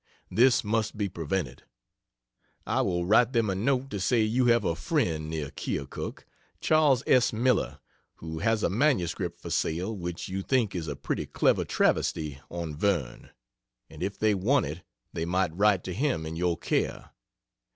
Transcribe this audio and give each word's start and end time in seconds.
This 0.31 0.63
must 0.63 0.97
be 0.97 1.09
prevented. 1.09 1.61
I 2.65 2.81
will 2.81 3.05
write 3.05 3.33
them 3.33 3.51
a 3.51 3.53
note 3.53 3.91
to 3.91 3.99
say 3.99 4.23
you 4.23 4.47
have 4.47 4.63
a 4.63 4.73
friend 4.75 5.29
near 5.29 5.51
Keokuk, 5.51 6.25
Charles 6.59 7.03
S. 7.05 7.31
Miller, 7.31 7.77
who 8.15 8.39
has 8.39 8.63
a 8.63 8.69
MS 8.71 9.11
for 9.37 9.49
sale 9.51 9.95
which 9.95 10.27
you 10.27 10.41
think 10.41 10.73
is 10.73 10.87
a 10.87 10.95
pretty 10.95 11.27
clever 11.27 11.65
travesty 11.65 12.41
on 12.49 12.75
Verne; 12.75 13.29
and 13.91 14.01
if 14.01 14.17
they 14.17 14.33
want 14.33 14.65
it 14.65 14.81
they 15.13 15.23
might 15.25 15.55
write 15.55 15.83
to 15.83 15.93
him 15.93 16.25
in 16.25 16.35
your 16.35 16.57
care. 16.57 17.11